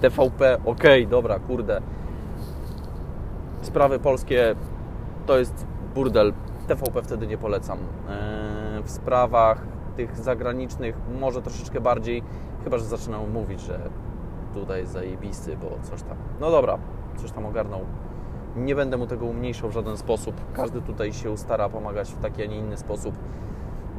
TVP, 0.00 0.58
ok, 0.64 0.84
dobra, 1.10 1.38
kurde, 1.38 1.80
sprawy 3.62 3.98
polskie 3.98 4.54
to 5.26 5.38
jest 5.38 5.66
burdel, 5.94 6.32
TVP 6.70 7.02
wtedy 7.02 7.26
nie 7.26 7.38
polecam. 7.38 7.78
E, 8.08 8.82
w 8.82 8.90
sprawach 8.90 9.66
tych 9.96 10.16
zagranicznych 10.16 10.96
może 11.20 11.42
troszeczkę 11.42 11.80
bardziej, 11.80 12.22
chyba, 12.64 12.78
że 12.78 12.84
zaczynam 12.84 13.30
mówić, 13.30 13.60
że 13.60 13.80
tutaj 14.54 14.86
zajebisty, 14.86 15.56
bo 15.56 15.78
coś 15.82 16.02
tam, 16.02 16.16
no 16.40 16.50
dobra, 16.50 16.78
coś 17.16 17.32
tam 17.32 17.46
ogarnął. 17.46 17.80
Nie 18.56 18.74
będę 18.74 18.96
mu 18.96 19.06
tego 19.06 19.26
umniejszał 19.26 19.70
w 19.70 19.72
żaden 19.72 19.96
sposób. 19.96 20.34
Każdy 20.52 20.82
tutaj 20.82 21.12
się 21.12 21.38
stara 21.38 21.68
pomagać 21.68 22.12
w 22.12 22.18
taki, 22.18 22.42
a 22.42 22.46
nie 22.46 22.58
inny 22.58 22.76
sposób. 22.76 23.14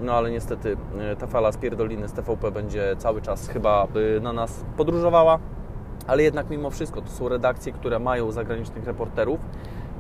No 0.02 0.14
ale 0.14 0.32
niestety 0.32 0.78
e, 1.00 1.16
ta 1.16 1.28
fala 1.28 1.52
spierdoliny 1.52 2.08
z 2.08 2.14
TVP 2.14 2.52
będzie 2.52 2.96
cały 2.98 3.22
czas 3.22 3.48
chyba 3.48 3.88
na 4.22 4.34
nas 4.34 4.66
podróżowała. 4.78 5.40
Ale 6.08 6.24
jednak 6.24 6.50
mimo 6.50 6.70
wszystko 6.70 7.02
to 7.02 7.10
są 7.10 7.30
redakcje, 7.30 7.72
które 7.72 8.00
mają 8.00 8.32
zagranicznych 8.32 8.86
reporterów, 8.86 9.40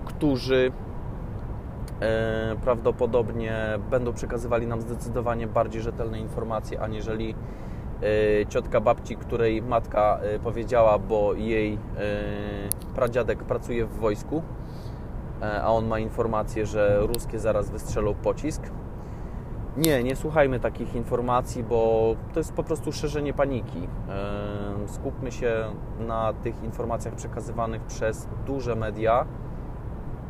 którzy 0.05 0.71
e, 0.71 0.90
prawdopodobnie 2.63 3.55
będą 3.91 4.13
przekazywali 4.13 4.67
nam 4.67 4.81
zdecydowanie 4.81 5.47
bardziej 5.47 5.81
rzetelne 5.81 6.19
informacje, 6.19 6.81
aniżeli 6.81 7.35
e, 8.01 8.45
ciotka 8.45 8.81
babci, 8.81 9.15
której 9.15 9.61
matka 9.61 10.19
powiedziała, 10.43 10.99
bo 10.99 11.33
jej 11.33 11.77
pradziadek 12.95 13.43
pracuje 13.43 13.85
w 13.85 13.93
wojsku, 13.97 14.43
a 15.63 15.73
on 15.73 15.87
ma 15.87 15.99
informację, 15.99 16.65
że 16.65 16.99
ruskie 16.99 17.39
zaraz 17.39 17.69
wystrzelą 17.69 18.13
pocisk 18.13 18.63
nie, 19.77 20.03
nie 20.03 20.15
słuchajmy 20.15 20.59
takich 20.59 20.95
informacji, 20.95 21.63
bo 21.63 22.15
to 22.33 22.39
jest 22.39 22.53
po 22.53 22.63
prostu 22.63 22.91
szerzenie 22.91 23.33
paniki. 23.33 23.87
Skupmy 24.87 25.31
się 25.31 25.65
na 25.99 26.33
tych 26.33 26.63
informacjach 26.63 27.15
przekazywanych 27.15 27.81
przez 27.81 28.27
duże 28.45 28.75
media, 28.75 29.25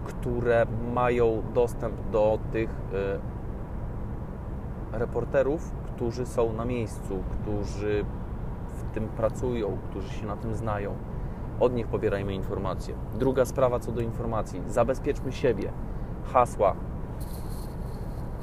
które 0.05 0.65
mają 0.93 1.41
dostęp 1.53 1.95
do 2.11 2.39
tych 2.51 2.69
e, 4.93 4.97
reporterów, 4.99 5.71
którzy 5.71 6.25
są 6.25 6.53
na 6.53 6.65
miejscu, 6.65 7.23
którzy 7.29 8.05
w 8.69 8.93
tym 8.93 9.07
pracują, 9.07 9.77
którzy 9.89 10.13
się 10.13 10.25
na 10.25 10.37
tym 10.37 10.53
znają. 10.53 10.95
Od 11.59 11.73
nich 11.73 11.87
pobierajmy 11.87 12.33
informacje. 12.33 12.95
Druga 13.19 13.45
sprawa 13.45 13.79
co 13.79 13.91
do 13.91 14.01
informacji. 14.01 14.61
Zabezpieczmy 14.67 15.31
siebie. 15.31 15.71
Hasła, 16.33 16.75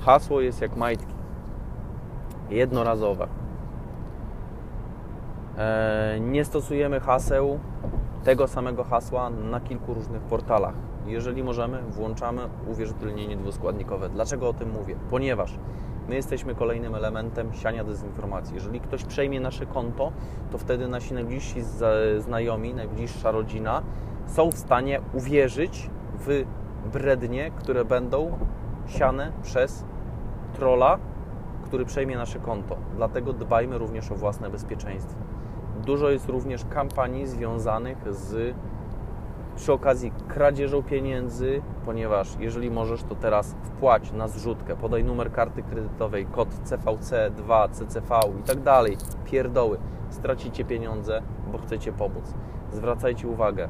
Hasło 0.01 0.41
jest 0.41 0.61
jak 0.61 0.77
majtki. 0.77 1.15
Jednorazowe. 2.51 3.29
E, 5.59 6.19
nie 6.21 6.45
stosujemy 6.45 7.01
haseł 7.01 7.59
tego 8.25 8.49
samego 8.49 8.85
hasła 8.85 9.31
na 9.31 9.61
kilku 9.61 9.95
różnych 9.95 10.23
portalach. 10.23 10.75
Jeżeli 11.09 11.45
możemy, 11.45 11.83
włączamy 11.83 12.43
uwierzytelnienie 12.67 13.37
dwuskładnikowe. 13.37 14.09
Dlaczego 14.09 14.49
o 14.49 14.53
tym 14.53 14.71
mówię? 14.71 14.97
Ponieważ 15.11 15.59
my 16.09 16.15
jesteśmy 16.15 16.55
kolejnym 16.55 16.95
elementem 16.95 17.53
siania 17.55 17.85
dezinformacji. 17.85 18.55
Jeżeli 18.55 18.81
ktoś 18.81 19.05
przejmie 19.05 19.41
nasze 19.41 19.67
konto, 19.67 20.13
to 20.51 20.59
wtedy 20.59 20.89
nasi 20.89 21.15
najbliżsi 21.15 21.63
znajomi, 22.19 22.75
najbliższa 22.75 23.31
rodzina 23.31 23.83
są 24.27 24.51
w 24.51 24.59
stanie 24.59 25.01
uwierzyć 25.13 25.91
w 26.19 26.45
brednie, 26.93 27.51
które 27.51 27.85
będą 27.85 28.39
siane 28.87 29.33
przez 29.43 29.85
trola, 30.53 30.99
który 31.65 31.85
przejmie 31.85 32.17
nasze 32.17 32.39
konto. 32.39 32.77
Dlatego 32.97 33.33
dbajmy 33.33 33.79
również 33.79 34.13
o 34.13 34.15
własne 34.15 34.51
bezpieczeństwo. 34.51 35.21
Dużo 35.85 36.11
jest 36.11 36.29
również 36.29 36.65
kampanii 36.65 37.27
związanych 37.27 38.15
z 38.15 38.55
przy 39.59 39.73
okazji 39.73 40.13
kradzieżą 40.29 40.83
pieniędzy, 40.83 41.63
ponieważ 41.85 42.29
jeżeli 42.41 42.71
możesz, 42.71 43.03
to 43.03 43.15
teraz 43.15 43.57
wpłać 43.63 44.13
na 44.13 44.29
zrzutkę, 44.29 44.77
podaj 44.77 45.05
numer 45.05 45.33
karty 45.33 45.63
kredytowej, 45.63 46.27
kod 46.27 46.49
CVC, 46.65 47.31
2, 47.31 47.69
CCV 47.69 48.21
i 48.41 48.43
tak 48.43 48.61
dalej. 48.61 48.97
Pierdoły. 49.25 49.79
Stracicie 50.11 50.65
pieniądze, 50.65 51.23
bo 51.53 51.59
chcecie 51.59 51.93
pomóc. 51.93 52.35
Zwracajcie 52.73 53.29
uwagę 53.29 53.69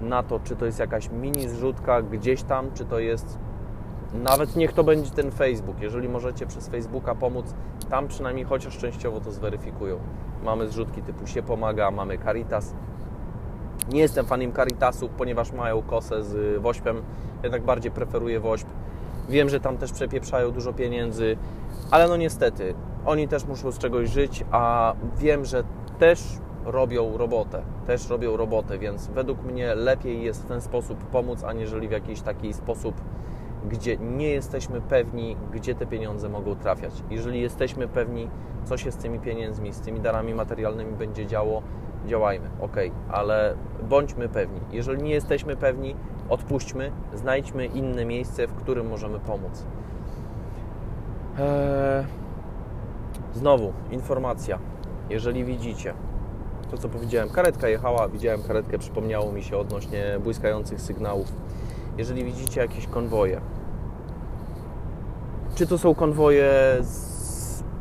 na 0.00 0.22
to, 0.22 0.40
czy 0.40 0.56
to 0.56 0.66
jest 0.66 0.78
jakaś 0.78 1.10
mini 1.10 1.48
zrzutka 1.48 2.02
gdzieś 2.02 2.42
tam, 2.42 2.70
czy 2.74 2.84
to 2.84 2.98
jest 2.98 3.38
nawet 4.14 4.56
niech 4.56 4.72
to 4.72 4.84
będzie 4.84 5.10
ten 5.10 5.30
Facebook. 5.30 5.80
Jeżeli 5.80 6.08
możecie 6.08 6.46
przez 6.46 6.68
Facebooka 6.68 7.14
pomóc, 7.14 7.54
tam 7.90 8.08
przynajmniej 8.08 8.44
chociaż 8.44 8.78
częściowo 8.78 9.20
to 9.20 9.32
zweryfikują. 9.32 9.98
Mamy 10.44 10.68
zrzutki 10.68 11.02
typu 11.02 11.26
się 11.26 11.42
pomaga, 11.42 11.90
mamy 11.90 12.18
Caritas. 12.18 12.74
Nie 13.92 14.00
jestem 14.00 14.26
fanem 14.26 14.52
Caritasu, 14.52 15.08
ponieważ 15.18 15.52
mają 15.52 15.82
kosę 15.82 16.24
z 16.24 16.62
Wośpem, 16.62 17.02
jednak 17.42 17.62
bardziej 17.62 17.92
preferuję 17.92 18.40
Wośp. 18.40 18.66
Wiem, 19.28 19.48
że 19.48 19.60
tam 19.60 19.76
też 19.76 19.92
przepieprzają 19.92 20.50
dużo 20.50 20.72
pieniędzy, 20.72 21.36
ale 21.90 22.08
no 22.08 22.16
niestety, 22.16 22.74
oni 23.06 23.28
też 23.28 23.44
muszą 23.44 23.72
z 23.72 23.78
czegoś 23.78 24.10
żyć, 24.10 24.44
a 24.50 24.94
wiem, 25.18 25.44
że 25.44 25.64
też 25.98 26.22
robią 26.64 27.18
robotę, 27.18 27.62
też 27.86 28.08
robią 28.08 28.36
robotę, 28.36 28.78
więc 28.78 29.06
według 29.06 29.44
mnie 29.44 29.74
lepiej 29.74 30.22
jest 30.22 30.42
w 30.42 30.46
ten 30.46 30.60
sposób 30.60 31.04
pomóc, 31.04 31.44
aniżeli 31.44 31.88
w 31.88 31.90
jakiś 31.90 32.20
taki 32.20 32.52
sposób 32.52 32.94
gdzie 33.64 33.96
nie 33.96 34.28
jesteśmy 34.28 34.80
pewni, 34.80 35.36
gdzie 35.52 35.74
te 35.74 35.86
pieniądze 35.86 36.28
mogą 36.28 36.56
trafiać. 36.56 36.92
Jeżeli 37.10 37.40
jesteśmy 37.40 37.88
pewni, 37.88 38.28
co 38.64 38.76
się 38.76 38.92
z 38.92 38.96
tymi 38.96 39.18
pieniędzmi, 39.18 39.72
z 39.72 39.80
tymi 39.80 40.00
darami 40.00 40.34
materialnymi 40.34 40.92
będzie 40.92 41.26
działo, 41.26 41.62
działajmy, 42.06 42.48
ok, 42.60 42.76
ale 43.10 43.54
bądźmy 43.88 44.28
pewni. 44.28 44.60
Jeżeli 44.72 45.02
nie 45.02 45.10
jesteśmy 45.10 45.56
pewni, 45.56 45.96
odpuśćmy, 46.28 46.92
znajdźmy 47.14 47.66
inne 47.66 48.04
miejsce, 48.04 48.46
w 48.46 48.54
którym 48.54 48.88
możemy 48.88 49.20
pomóc. 49.20 49.64
Eee... 51.38 52.04
Znowu, 53.34 53.72
informacja. 53.90 54.58
Jeżeli 55.10 55.44
widzicie, 55.44 55.94
to 56.70 56.78
co 56.78 56.88
powiedziałem, 56.88 57.30
karetka 57.30 57.68
jechała, 57.68 58.08
widziałem 58.08 58.42
karetkę, 58.42 58.78
przypomniało 58.78 59.32
mi 59.32 59.42
się 59.42 59.56
odnośnie 59.56 60.18
błyskających 60.22 60.80
sygnałów 60.80 61.32
jeżeli 61.98 62.24
widzicie 62.24 62.60
jakieś 62.60 62.86
konwoje. 62.86 63.40
Czy 65.54 65.66
to 65.66 65.78
są 65.78 65.94
konwoje 65.94 66.52
z 66.80 67.09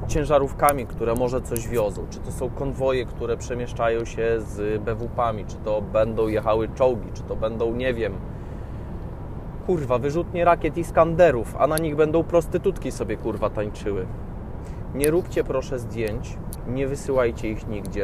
ciężarówkami, 0.10 0.86
które 0.86 1.16
może 1.16 1.42
coś 1.42 1.68
wiozą, 1.68 2.06
czy 2.10 2.20
to 2.20 2.32
są 2.32 2.50
konwoje, 2.50 3.06
które 3.06 3.38
przemieszczają 3.38 4.06
się 4.06 4.42
z 4.42 4.82
BWP-ami, 4.84 5.46
czy 5.46 5.56
to 5.56 5.82
będą 5.82 6.28
jechały 6.28 6.70
czołgi, 6.70 7.10
czy 7.14 7.24
to 7.24 7.36
będą, 7.36 7.76
nie 7.76 7.94
wiem, 7.94 8.14
kurwa, 9.66 9.98
wyrzutnie 9.98 10.46
rakiet 10.46 10.78
i 10.78 10.84
skanderów, 10.84 11.56
a 11.60 11.68
na 11.68 11.78
nich 11.78 11.96
będą 11.96 12.24
prostytutki 12.24 12.92
sobie 12.92 13.18
kurwa 13.18 13.50
tańczyły. 13.50 14.06
Nie 14.96 15.12
róbcie 15.12 15.44
proszę 15.44 15.80
zdjęć, 15.80 16.38
nie 16.68 16.88
wysyłajcie 16.88 17.50
ich 17.50 17.68
nigdzie 17.68 18.04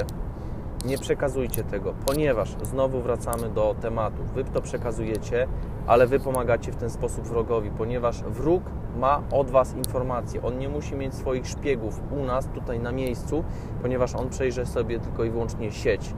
nie 0.86 0.98
przekazujcie 0.98 1.63
tego, 1.63 1.93
ponieważ 2.06 2.56
znowu 2.63 3.02
wracamy 3.02 3.50
do 3.50 3.76
tematu. 3.82 4.24
Wy 4.36 4.43
to 4.43 4.62
przekazujecie, 4.62 5.48
ale 5.88 6.08
Wy 6.08 6.19
pomagacie 6.19 6.71
w 6.71 6.76
ten 6.76 6.89
sposób 6.89 7.28
wrogowi, 7.28 7.71
ponieważ 7.78 8.24
wróg 8.24 8.63
ma 8.98 9.21
od 9.32 9.52
Was 9.52 9.76
informacje. 9.76 10.41
On 10.43 10.58
nie 10.58 10.69
musi 10.69 10.95
mieć 10.95 11.15
swoich 11.15 11.48
szpiegów 11.48 12.02
u 12.12 12.26
nas, 12.26 12.48
tutaj 12.48 12.80
na 12.80 12.91
miejscu, 12.91 13.43
ponieważ 13.82 14.15
on 14.15 14.30
przejrzy 14.30 14.65
sobie 14.65 15.00
tylko 15.00 15.24
i 15.24 15.30
wyłącznie 15.30 15.71
sieć 15.71 16.13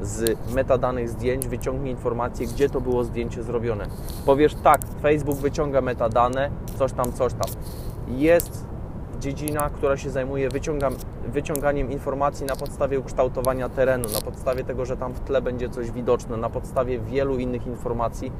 z 0.00 0.50
metadanych 0.54 1.08
zdjęć, 1.08 1.48
wyciągnie 1.48 1.90
informację, 1.90 2.46
gdzie 2.46 2.70
to 2.70 2.80
było 2.80 3.04
zdjęcie 3.04 3.42
zrobione. 3.42 3.86
Powiesz 4.26 4.54
tak, 4.54 4.80
Facebook 5.02 5.38
wyciąga 5.38 5.80
metadane, 5.80 6.50
coś 6.78 6.92
tam, 6.92 7.12
coś 7.12 7.32
tam. 7.32 7.50
Jest 8.08 8.65
dziedzina, 9.18 9.70
która 9.70 9.96
się 9.96 10.10
zajmuje 10.10 10.48
wyciąganiem 11.26 11.90
informacji 11.90 12.46
na 12.46 12.56
podstawie 12.56 13.00
ukształtowania 13.00 13.68
terenu, 13.68 14.08
na 14.14 14.20
podstawie 14.20 14.64
tego, 14.64 14.84
że 14.84 14.96
tam 14.96 15.12
w 15.12 15.20
tle 15.20 15.42
będzie 15.42 15.68
coś 15.68 15.90
widoczne, 15.90 16.36
na 16.36 16.50
podstawie 16.50 16.98
wielu 16.98 17.38
innych 17.38 17.66
informacji, 17.66 18.32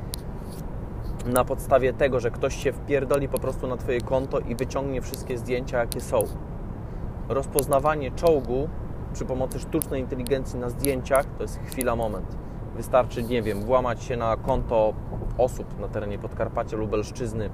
na 1.27 1.45
podstawie 1.45 1.93
tego, 1.93 2.21
że 2.21 2.31
ktoś 2.31 2.57
się 2.57 2.73
wpierdoli 2.73 3.29
po 3.29 3.39
prostu 3.39 3.67
na 3.67 3.77
Twoje 3.77 4.01
konto 4.01 4.39
i 4.39 4.55
wyciągnie 4.55 5.03
wszystkie 5.03 5.39
zdjęcia, 5.39 5.79
jakie 5.79 6.01
są. 6.01 6.19
Rozpoznawanie 7.29 8.11
czołgu 8.11 8.69
przy 9.13 9.25
pomocy 9.25 9.59
sztucznej 9.59 10.01
inteligencji 10.01 10.59
na 10.59 10.71
zdjęciach 10.71 11.27
to 11.37 11.43
jest 11.43 11.59
chwila, 11.59 11.97
moment. 11.97 12.37
Wystarczy, 12.77 13.23
nie 13.23 13.43
wiem, 13.43 13.63
włamać 13.63 14.05
się 14.05 14.17
na 14.17 14.37
konto 14.37 14.95
osób 15.39 15.81
na 15.81 15.89
terenie 15.89 16.19
Podkarpacia, 16.19 16.77
Lubelszczyzny, 16.77 17.51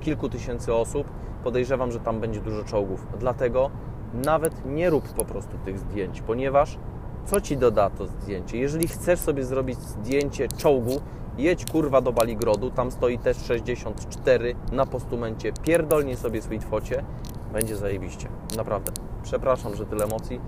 kilku 0.00 0.28
tysięcy 0.28 0.74
osób, 0.74 1.10
podejrzewam, 1.44 1.92
że 1.92 2.00
tam 2.00 2.20
będzie 2.20 2.40
dużo 2.40 2.64
czołgów. 2.64 3.06
Dlatego 3.18 3.70
nawet 4.14 4.66
nie 4.66 4.90
rób 4.90 5.08
po 5.08 5.24
prostu 5.24 5.58
tych 5.64 5.78
zdjęć, 5.78 6.22
ponieważ 6.22 6.78
co 7.24 7.40
ci 7.40 7.56
doda 7.56 7.90
to 7.90 8.06
zdjęcie? 8.06 8.58
Jeżeli 8.58 8.88
chcesz 8.88 9.20
sobie 9.20 9.44
zrobić 9.44 9.78
zdjęcie 9.78 10.48
czołgu, 10.48 11.00
jedź 11.38 11.64
kurwa 11.64 12.00
do 12.00 12.12
Baligrodu, 12.12 12.70
tam 12.70 12.90
stoi 12.90 13.18
też 13.18 13.36
64 13.36 14.54
na 14.72 14.86
postumencie, 14.86 15.52
pierdolnie 15.52 16.16
sobie 16.16 16.42
swój 16.42 16.60
focie, 16.60 17.04
będzie 17.52 17.76
zajebiście. 17.76 18.28
Naprawdę. 18.56 18.92
Przepraszam, 19.22 19.76
że 19.76 19.86
tyle 19.86 20.04
emocji, 20.04 20.40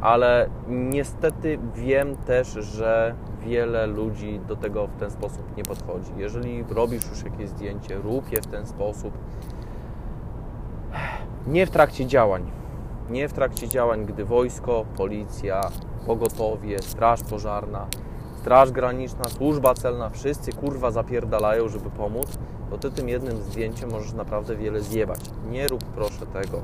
ale 0.00 0.48
niestety 0.68 1.58
wiem 1.74 2.16
też, 2.16 2.48
że 2.48 3.14
wiele 3.40 3.86
ludzi 3.86 4.40
do 4.48 4.56
tego 4.56 4.86
w 4.86 4.96
ten 4.96 5.10
sposób 5.10 5.56
nie 5.56 5.62
podchodzi. 5.62 6.12
Jeżeli 6.16 6.64
robisz 6.70 7.10
już 7.10 7.24
jakieś 7.24 7.48
zdjęcie, 7.48 7.98
rób 7.98 8.32
je 8.32 8.42
w 8.42 8.46
ten 8.46 8.66
sposób. 8.66 9.14
Nie 11.46 11.66
w 11.66 11.70
trakcie 11.70 12.06
działań. 12.06 12.50
Nie 13.10 13.28
w 13.28 13.32
trakcie 13.32 13.68
działań, 13.68 14.06
gdy 14.06 14.24
wojsko, 14.24 14.84
policja, 14.96 15.60
pogotowie, 16.06 16.78
straż 16.78 17.22
pożarna 17.22 17.86
Straż 18.40 18.70
Graniczna, 18.70 19.24
Służba 19.24 19.74
Celna, 19.74 20.10
wszyscy 20.10 20.52
kurwa 20.52 20.90
zapierdalają, 20.90 21.68
żeby 21.68 21.90
pomóc, 21.90 22.38
to 22.70 22.78
ty 22.78 22.90
tym 22.90 23.08
jednym 23.08 23.42
zdjęciem 23.42 23.90
możesz 23.90 24.12
naprawdę 24.12 24.56
wiele 24.56 24.80
zjebać. 24.80 25.20
Nie 25.50 25.68
rób 25.68 25.84
proszę 25.84 26.26
tego. 26.26 26.60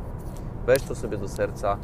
Weź 0.67 0.83
to 0.83 0.95
sobie 0.95 1.17
do 1.19 1.29
serca, 1.29 1.77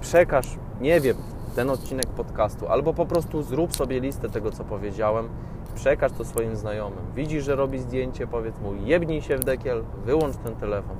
przekaż, 0.00 0.58
nie 0.80 1.00
wiem, 1.00 1.16
ten 1.54 1.70
odcinek 1.70 2.06
podcastu, 2.06 2.68
albo 2.68 2.94
po 2.94 3.06
prostu 3.06 3.42
zrób 3.42 3.76
sobie 3.76 4.00
listę 4.00 4.28
tego, 4.28 4.50
co 4.50 4.64
powiedziałem, 4.64 5.28
przekaż 5.74 6.12
to 6.12 6.24
swoim 6.24 6.56
znajomym. 6.56 7.04
Widzisz, 7.14 7.44
że 7.44 7.56
robi 7.56 7.78
zdjęcie, 7.78 8.26
powiedz 8.26 8.60
mu, 8.60 8.74
jebnij 8.74 9.22
się 9.22 9.36
w 9.36 9.44
dekiel, 9.44 9.82
wyłącz 10.04 10.36
ten 10.36 10.56
telefon. 10.56 10.96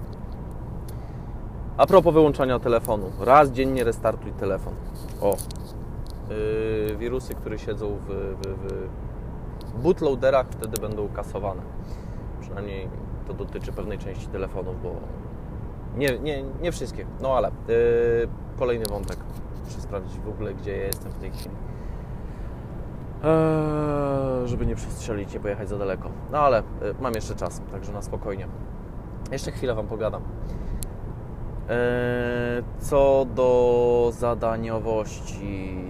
A 1.76 1.86
propos 1.86 2.14
wyłączania 2.14 2.58
telefonu, 2.58 3.10
raz 3.20 3.50
dziennie 3.50 3.84
restartuj 3.84 4.32
telefon. 4.32 4.74
O, 5.20 5.36
yy, 6.88 6.96
wirusy, 6.96 7.34
które 7.34 7.58
siedzą 7.58 7.96
w, 7.96 8.06
w, 8.06 8.72
w 9.74 9.82
bootloaderach, 9.82 10.46
wtedy 10.50 10.80
będą 10.80 11.08
kasowane. 11.08 11.62
Przynajmniej 12.40 12.88
to 13.26 13.34
dotyczy 13.34 13.72
pewnej 13.72 13.98
części 13.98 14.26
telefonów, 14.26 14.82
bo 14.82 14.94
nie, 15.96 16.18
nie, 16.18 16.42
nie 16.42 16.72
wszystkie. 16.72 17.06
No 17.22 17.36
ale 17.36 17.50
yy, 17.68 18.28
kolejny 18.58 18.84
wątek. 18.90 19.18
Muszę 19.70 19.82
sprawdzić 19.82 20.20
w 20.20 20.28
ogóle, 20.28 20.54
gdzie 20.54 20.76
ja 20.76 20.86
jestem 20.86 21.12
w 21.12 21.18
tej 21.18 21.30
chwili. 21.30 21.54
Eee, 23.24 24.48
żeby 24.48 24.66
nie 24.66 24.74
przestrzelić, 24.74 25.34
nie 25.34 25.40
pojechać 25.40 25.68
za 25.68 25.78
daleko. 25.78 26.10
No 26.32 26.38
ale 26.38 26.60
y, 26.60 26.62
mam 27.00 27.14
jeszcze 27.14 27.34
czas, 27.34 27.62
także 27.72 27.92
na 27.92 28.02
spokojnie. 28.02 28.48
Jeszcze 29.32 29.52
chwilę 29.52 29.74
Wam 29.74 29.86
pogadam. 29.86 30.22
Eee, 31.68 32.62
co 32.78 33.26
do 33.34 34.10
zadaniowości. 34.12 35.84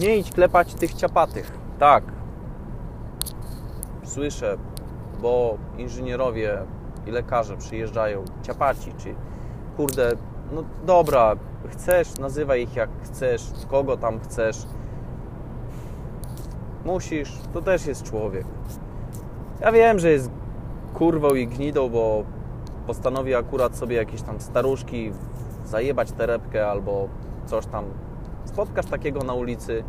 Nie 0.00 0.16
idź 0.16 0.32
klepać 0.32 0.74
tych 0.74 0.94
ciapatych. 0.94 1.58
Tak. 1.78 2.04
Słyszę, 4.04 4.56
bo 5.22 5.58
inżynierowie 5.78 6.58
i 7.06 7.10
lekarze 7.10 7.56
przyjeżdżają, 7.56 8.24
ciapaci, 8.42 8.92
czy 8.98 9.14
kurde, 9.76 10.12
no 10.52 10.62
dobra, 10.86 11.36
chcesz, 11.68 12.18
nazywaj 12.18 12.62
ich 12.62 12.76
jak 12.76 12.90
chcesz, 13.02 13.42
kogo 13.68 13.96
tam 13.96 14.20
chcesz. 14.20 14.56
Musisz, 16.84 17.32
to 17.52 17.62
też 17.62 17.86
jest 17.86 18.02
człowiek. 18.02 18.46
Ja 19.60 19.72
wiem, 19.72 19.98
że 19.98 20.10
jest 20.10 20.30
kurwą 20.94 21.34
i 21.34 21.46
gnidą, 21.46 21.88
bo 21.88 22.24
postanowi 22.86 23.34
akurat 23.34 23.76
sobie 23.76 23.96
jakieś 23.96 24.22
tam 24.22 24.40
staruszki 24.40 25.12
zajebać 25.64 26.12
torebkę 26.12 26.70
albo 26.70 27.08
coś 27.46 27.66
tam. 27.66 27.84
Spotkasz 28.44 28.86
takiego 28.86 29.20
na 29.20 29.34
ulicy, 29.34 29.84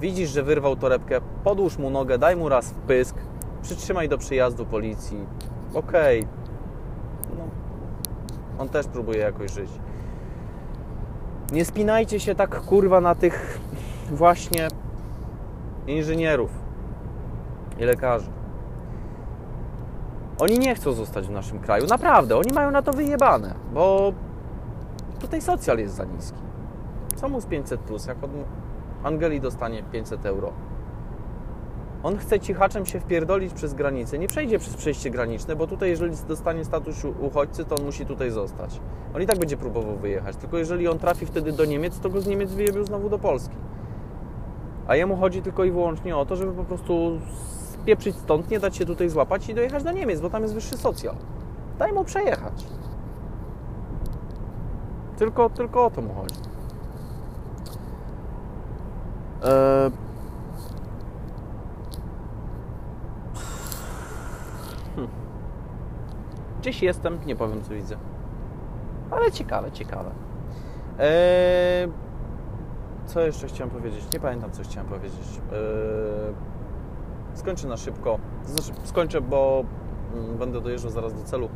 widzisz, 0.00 0.30
że 0.30 0.42
wyrwał 0.42 0.76
torebkę, 0.76 1.20
podłóż 1.44 1.78
mu 1.78 1.90
nogę, 1.90 2.18
daj 2.18 2.36
mu 2.36 2.48
raz 2.48 2.70
w 2.70 2.74
pysk, 2.74 3.16
przytrzymaj 3.62 4.08
do 4.08 4.18
przyjazdu 4.18 4.66
policji. 4.66 5.26
Okej. 5.74 6.20
Okay. 6.20 6.45
On 8.58 8.68
też 8.68 8.86
próbuje 8.86 9.18
jakoś 9.18 9.52
żyć. 9.52 9.70
Nie 11.52 11.64
spinajcie 11.64 12.20
się 12.20 12.34
tak 12.34 12.60
kurwa 12.60 13.00
na 13.00 13.14
tych 13.14 13.60
właśnie 14.10 14.68
inżynierów 15.86 16.50
i 17.78 17.84
lekarzy. 17.84 18.30
Oni 20.38 20.58
nie 20.58 20.74
chcą 20.74 20.92
zostać 20.92 21.26
w 21.26 21.30
naszym 21.30 21.58
kraju. 21.58 21.86
Naprawdę, 21.86 22.36
oni 22.36 22.52
mają 22.52 22.70
na 22.70 22.82
to 22.82 22.92
wyjebane, 22.92 23.54
bo 23.74 24.12
tutaj 25.20 25.42
socjal 25.42 25.78
jest 25.78 25.94
za 25.94 26.04
niski. 26.04 26.38
Co 27.16 27.28
mu 27.28 27.40
z 27.40 27.46
500 27.46 27.80
plus, 27.80 28.06
jak 28.06 28.24
od 28.24 28.30
Angeli 29.02 29.40
dostanie 29.40 29.82
500 29.82 30.26
euro? 30.26 30.52
On 32.06 32.18
chce 32.18 32.40
cichaczem 32.40 32.86
się 32.86 33.00
wpierdolić 33.00 33.54
przez 33.54 33.74
granicę. 33.74 34.18
Nie 34.18 34.28
przejdzie 34.28 34.58
przez 34.58 34.76
przejście 34.76 35.10
graniczne, 35.10 35.56
bo 35.56 35.66
tutaj, 35.66 35.90
jeżeli 35.90 36.16
dostanie 36.28 36.64
status 36.64 37.04
uchodźcy, 37.20 37.64
to 37.64 37.76
on 37.76 37.84
musi 37.84 38.06
tutaj 38.06 38.30
zostać. 38.30 38.80
On 39.14 39.22
i 39.22 39.26
tak 39.26 39.38
będzie 39.38 39.56
próbował 39.56 39.96
wyjechać. 39.96 40.36
Tylko 40.36 40.58
jeżeli 40.58 40.88
on 40.88 40.98
trafi 40.98 41.26
wtedy 41.26 41.52
do 41.52 41.64
Niemiec, 41.64 42.00
to 42.00 42.10
go 42.10 42.20
z 42.20 42.26
Niemiec 42.26 42.52
wyjebił 42.52 42.84
znowu 42.84 43.08
do 43.08 43.18
Polski. 43.18 43.54
A 44.86 44.96
jemu 44.96 45.16
chodzi 45.16 45.42
tylko 45.42 45.64
i 45.64 45.70
wyłącznie 45.70 46.16
o 46.16 46.26
to, 46.26 46.36
żeby 46.36 46.52
po 46.52 46.64
prostu 46.64 47.20
spieprzyć 47.72 48.16
stąd, 48.16 48.50
nie 48.50 48.60
dać 48.60 48.76
się 48.76 48.86
tutaj 48.86 49.08
złapać 49.08 49.48
i 49.48 49.54
dojechać 49.54 49.82
do 49.82 49.92
Niemiec, 49.92 50.20
bo 50.20 50.30
tam 50.30 50.42
jest 50.42 50.54
wyższy 50.54 50.76
socjal. 50.76 51.14
Daj 51.78 51.92
mu 51.92 52.04
przejechać. 52.04 52.64
Tylko, 55.16 55.50
tylko 55.50 55.84
o 55.84 55.90
to 55.90 56.02
mu 56.02 56.14
chodzi. 56.14 56.40
Eee... 59.44 60.05
Gdzieś 66.66 66.82
jestem, 66.82 67.18
nie 67.26 67.36
powiem 67.36 67.62
co 67.62 67.74
widzę. 67.74 67.96
Ale 69.10 69.32
ciekawe, 69.32 69.72
ciekawe. 69.72 70.10
Eee... 70.98 71.88
Co 73.06 73.20
jeszcze 73.20 73.46
chciałem 73.46 73.70
powiedzieć? 73.70 74.04
Nie 74.12 74.20
pamiętam, 74.20 74.50
co 74.50 74.62
chciałem 74.62 74.88
powiedzieć. 74.88 75.40
Eee 75.52 76.56
skończę 77.36 77.68
na 77.68 77.76
szybko. 77.76 78.18
Znaczy, 78.44 78.80
skończę, 78.84 79.20
bo 79.20 79.64
mm, 80.14 80.38
będę 80.38 80.60
dojeżdżał 80.60 80.90
zaraz 80.90 81.14
do 81.14 81.22
celu. 81.22 81.48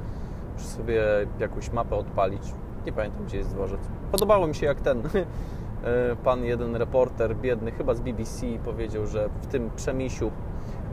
Muszę 0.54 0.66
sobie 0.66 1.02
jakąś 1.38 1.72
mapę 1.72 1.96
odpalić. 1.96 2.42
Nie 2.86 2.92
pamiętam, 2.92 3.24
gdzie 3.24 3.38
jest 3.38 3.50
dworzec. 3.50 3.80
Podobało 4.12 4.46
mi 4.46 4.54
się, 4.54 4.66
jak 4.66 4.80
ten 4.80 5.02
e, 5.06 6.16
pan, 6.24 6.44
jeden 6.44 6.76
reporter, 6.76 7.36
biedny, 7.36 7.72
chyba 7.72 7.94
z 7.94 8.00
BBC, 8.00 8.46
powiedział, 8.64 9.06
że 9.06 9.28
w 9.42 9.46
tym 9.46 9.70
Przemisiu, 9.76 10.30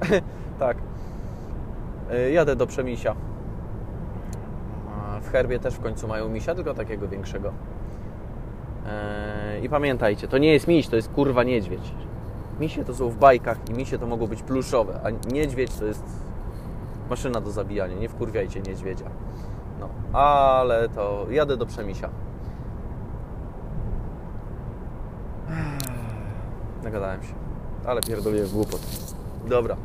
tak, 0.59 0.77
e, 2.11 2.31
jadę 2.31 2.55
do 2.55 2.67
Przemisia. 2.67 3.15
W 5.27 5.31
herbie 5.31 5.59
też 5.59 5.73
w 5.73 5.79
końcu 5.79 6.07
mają 6.07 6.29
misia, 6.29 6.55
tylko 6.55 6.73
takiego 6.73 7.07
większego. 7.07 7.53
E, 8.87 9.59
I 9.59 9.69
pamiętajcie, 9.69 10.27
to 10.27 10.37
nie 10.37 10.53
jest 10.53 10.67
miś, 10.67 10.87
to 10.87 10.95
jest 10.95 11.09
kurwa 11.09 11.43
niedźwiedź. 11.43 11.93
Misie 12.59 12.85
to 12.85 12.93
są 12.93 13.09
w 13.09 13.17
bajkach 13.17 13.57
i 13.69 13.73
misie 13.73 13.99
to 13.99 14.07
mogą 14.07 14.27
być 14.27 14.43
pluszowe, 14.43 14.99
a 15.03 15.09
niedźwiedź 15.33 15.73
to 15.73 15.85
jest 15.85 16.03
maszyna 17.09 17.41
do 17.41 17.51
zabijania. 17.51 17.95
Nie 17.95 18.09
wkurwiajcie 18.09 18.61
niedźwiedzia. 18.61 19.05
No, 19.79 20.19
ale 20.19 20.89
to 20.89 21.25
jadę 21.29 21.57
do 21.57 21.65
Przemisia. 21.65 22.09
Nagadałem 26.83 27.23
się, 27.23 27.33
ale 27.85 28.01
pierdolę 28.01 28.43
w 28.43 28.53
głupot. 28.53 28.81
Dobra. 29.47 29.77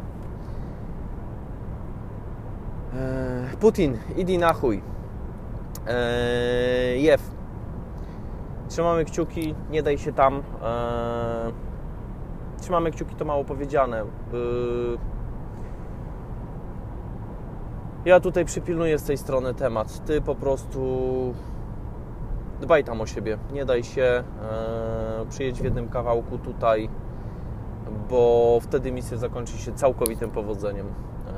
Eee, 2.95 3.57
Putin, 3.57 3.99
idi 4.17 4.39
na 4.39 4.53
chuj. 4.53 4.83
Eee, 5.87 7.03
Jew. 7.03 7.21
Trzymamy 8.69 9.05
kciuki, 9.05 9.55
nie 9.71 9.83
daj 9.83 9.99
się 9.99 10.13
tam. 10.13 10.35
Eee, 10.35 10.43
trzymamy 12.61 12.91
kciuki, 12.91 13.15
to 13.15 13.25
mało 13.25 13.45
powiedziane. 13.45 14.05
Yy, 14.33 14.99
ja 18.05 18.21
tutaj 18.21 18.45
przypilnuję 18.45 18.99
z 18.99 19.05
tej 19.05 19.19
strony 19.19 19.55
temat. 19.55 20.05
Ty 20.05 20.21
po 20.21 20.35
prostu 20.35 20.81
dbaj 22.61 22.85
tam 22.85 23.01
o 23.01 23.07
siebie. 23.07 23.39
Nie 23.53 23.65
daj 23.65 23.85
się. 23.85 24.25
Yy, 25.21 25.27
przyjedź 25.27 25.61
w 25.61 25.65
jednym 25.65 25.89
kawałku 25.89 26.39
tutaj, 26.39 26.89
bo 28.11 28.59
wtedy 28.63 28.93
misja 28.93 29.17
zakończy 29.17 29.59
się 29.59 29.73
całkowitym 29.73 30.31
powodzeniem. 30.31 30.87
Yy, 30.87 31.33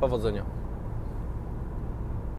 powodzenia. 0.00 0.63